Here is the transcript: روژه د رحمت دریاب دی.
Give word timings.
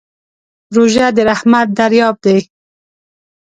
روژه 0.75 1.07
د 1.15 1.17
رحمت 1.29 1.67
دریاب 1.79 2.15
دی. 2.25 2.37